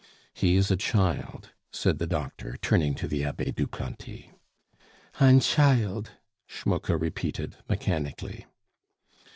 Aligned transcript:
"He 0.33 0.55
is 0.55 0.71
a 0.71 0.75
child," 0.77 1.51
said 1.71 1.99
the 1.99 2.07
doctor, 2.07 2.57
turning 2.59 2.95
to 2.95 3.07
the 3.07 3.23
Abbe 3.23 3.51
Duplanty. 3.51 4.31
"Ein 5.19 5.39
child," 5.39 6.09
Schmucke 6.47 6.99
repeated 6.99 7.57
mechanically. 7.69 8.47